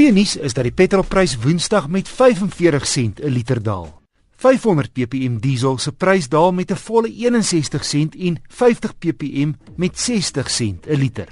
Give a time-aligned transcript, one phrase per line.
[0.00, 4.00] goeie nuus is dat die petrolprys Woensdag met 45 sent 'n liter daal.
[4.36, 9.98] 500 ppm diesel se prys daal met 'n volle 61 sent en 50 ppm met
[9.98, 11.28] 60 sent 'n liter.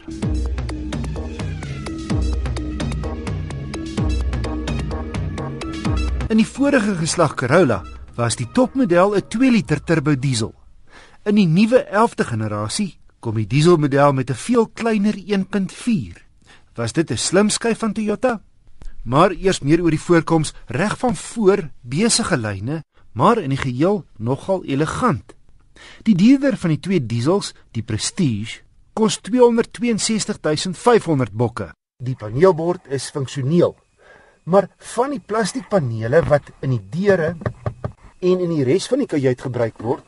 [6.28, 10.54] In die vorige geslag Corolla was die topmodel 'n 2 liter turbo diesel.
[11.24, 16.26] In die nuwe 11de generasie kom die dieselmodel met 'n veel kleiner 1.4
[16.74, 18.42] Was dit 'n slim skuif van Toyota?
[19.08, 22.84] Maar eers meer oor die voorkoms reg van voor besige lyne,
[23.16, 25.32] maar in die geheel nogal elegant.
[26.04, 28.60] Die duurder van die twee diesels, die Prestige,
[28.92, 31.72] kos 262500 bokke.
[32.04, 33.76] Die paneelbord is funksioneel.
[34.44, 37.36] Maar van die plastiekpanele wat in die deure
[38.18, 40.04] en in die res van die kajuit gebruik word,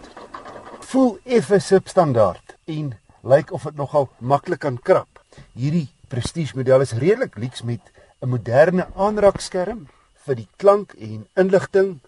[0.90, 2.92] voel effe substandaard en
[3.24, 5.08] lyk of dit nogal maklik kan krap.
[5.56, 7.80] Hierdie Prestige model is redelik lyks met
[8.22, 9.86] 'n moderne aanraakskerm
[10.24, 12.00] vir die klank en inligting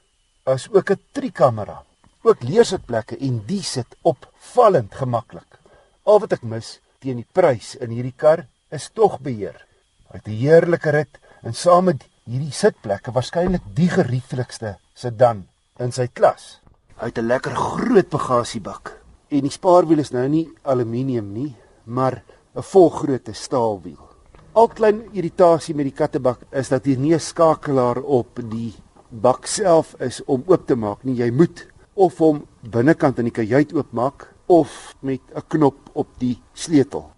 [0.45, 1.83] as ook 'n trikamera.
[2.23, 5.59] Ook leersitplekke en die sit opvallend gemaklik.
[6.05, 9.67] Al wat ek mis teen die prys in hierdie kar is tog beheer.
[10.11, 15.93] Hy het 'n heerlike rit en saam met hierdie sitplekke waarskynlik die gerieflikste sedan in
[15.93, 16.61] sy klas.
[17.01, 22.23] Hy het 'n lekker groot bagasiebak en die spaarwiel is nou nie aluminium nie, maar
[22.55, 24.12] 'n volgrootte staalwiel.
[24.53, 28.75] Al klein irritasie met die kattebak is dat hier nie 'n skakelaar op die
[29.09, 31.17] bak self is om oop te maak nie.
[31.17, 36.39] Jy moet of hom binnekant in die kajuit oopmaak of met 'n knop op die
[36.53, 37.11] sleutel.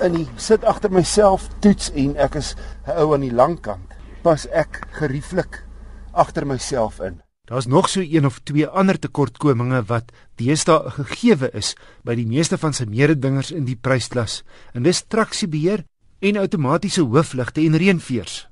[0.00, 2.54] In die sit agter myself toets en ek is
[2.86, 3.88] 'n ou aan die langkant.
[4.22, 5.64] Pas ek gerieflik
[6.12, 7.22] agter myself in.
[7.46, 12.58] Daar's nog so een of twee ander tekortkominge wat deesdae gegeewe is by die meeste
[12.58, 14.42] van sy mededingers in die prysklas.
[14.74, 15.84] En dis traksiebeheer
[16.22, 18.46] en outomatiese hoofligte en reënveers.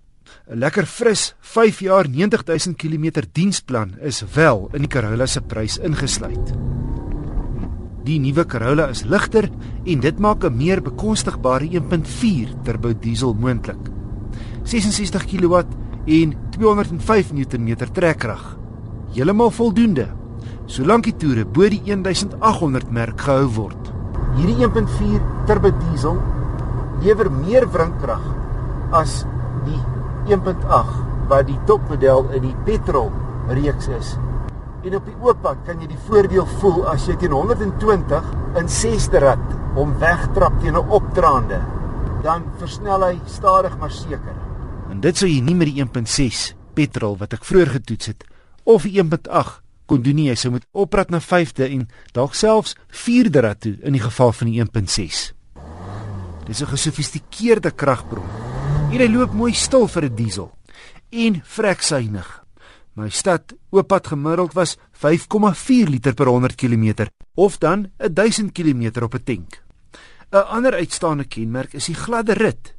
[0.50, 5.78] 'n Lekker fris 5 jaar 90000 km diensplan is wel in die Corolla se prys
[5.78, 6.52] ingesluit.
[8.04, 9.50] Die nuwe Corolla is ligter
[9.84, 13.90] en dit maak 'n meer bekostigbare 1.4 turbo diesel moontlik.
[14.64, 15.62] 66 kW
[16.06, 18.58] en 205 Nm trekkrag
[19.14, 20.08] heeltemal voldoende
[20.66, 23.92] solank die toere bo die 1800 merk gehou word.
[24.36, 26.18] Hierdie 1.4 turbo diesel
[27.00, 28.24] lewer meer wringkrag
[28.96, 29.22] as
[29.66, 29.80] die
[30.34, 33.10] 1.8 wat die topmodel in die petrol
[33.50, 34.16] reeks is.
[34.84, 38.30] En op die oop pad kan jy die voordeel voel as jy teen 120
[38.60, 39.46] in 6de rad
[39.78, 41.60] om wegtrap teen 'n opdraande.
[42.22, 44.36] Dan versnel hy stadig maar seker.
[44.90, 48.24] En dit sou jy nie met die 1.6 petrol wat ek vroeër getoets het
[48.64, 53.40] of 1.8 kon doen nie jy sou moet oprat na 5de en dalk selfs 4de
[53.40, 55.39] rad toe in die geval van die 1.6.
[56.50, 58.26] Dis 'n gesofistikeerde kragbron.
[58.90, 60.50] Hier loop mooi stil vir 'n diesel
[61.10, 62.44] en vrek suiwig.
[62.94, 69.14] My stad ooppad gemiddeld was 5,4 liter per 100 km of dan 1000 km op
[69.14, 69.62] 'n tank.
[70.32, 72.74] 'n Ander uitstaande kenmerk is die gladde rit.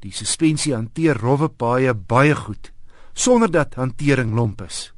[0.00, 2.72] Die suspensie hanteer rowwe paaie baie goed
[3.14, 4.92] sonder dat hantering lomp is.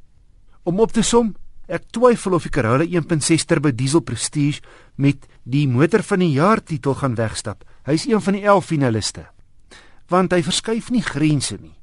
[0.63, 1.35] Om op te som,
[1.67, 4.61] ek twyfel of die Corolla 1.6 turbo diesel Prestige
[4.95, 7.63] met die motor van die jaar titel gaan wegstap.
[7.89, 9.23] Hy's een van die 11 finaliste.
[10.13, 11.73] Want hy verskuif nie grense nie.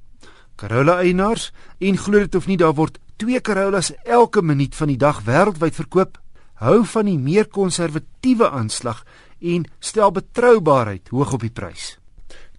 [0.55, 1.51] Corolla eienaars
[1.83, 5.75] en glo dit of nie daar word twee Corollas elke minuut van die dag wêreldwyd
[5.75, 6.21] verkoop.
[6.63, 9.03] Hou van die meer konservatiewe aanslag
[9.43, 11.97] en stel betroubaarheid hoog op die prys.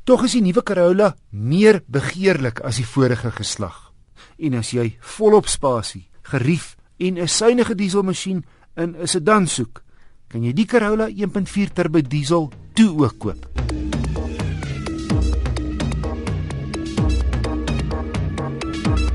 [0.03, 3.93] Tog is die nuwe Corolla meer begeerlik as die vorige geslag.
[4.37, 9.86] En as jy volop spasie, gerief en 'n suiwige dieselmasjien in 'n sedan soek,
[10.27, 13.45] kan jy die Corolla 1.4 turbo diesel toe ook koop.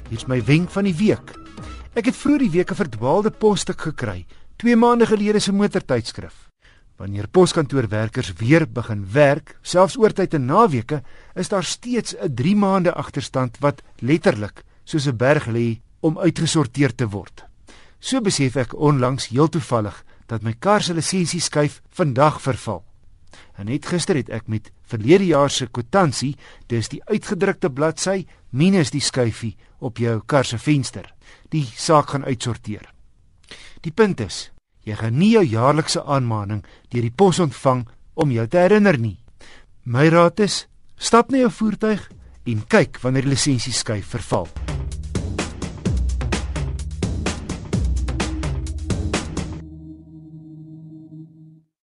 [0.08, 1.34] Dis my wenk van die week.
[1.92, 4.24] Ek het vroeër die week 'n verdwaalde posstuk gekry,
[4.56, 6.48] 2 maande gelede se motortydskrif.
[6.96, 11.02] Wanneer poskantoorwerkers weer begin werk, selfs oortyd en naweke,
[11.34, 16.94] is daar steeds 'n 3 maande agterstand wat letterlik soos 'n berg lê om uitgesorteer
[16.94, 17.44] te word.
[17.98, 22.80] So besef ek onlangs heel toevallig dat my kar se lisensieskyf vandag verval.
[23.56, 26.34] En net gister het ek met verlede jaar se kwitansie,
[26.72, 31.04] dis die uitgedrukte bladsy minus die skyfie op jou kar se venster,
[31.52, 32.88] die saak gaan uitsorteer.
[33.84, 34.50] Die punt is,
[34.88, 39.18] jy gaan nie jou jaarlikse aanmaning deur die pos ontvang om jou te herinner nie.
[39.84, 42.08] My raad is, stap na jou voertuig
[42.48, 44.48] en kyk wanneer die lisensieskyf verval.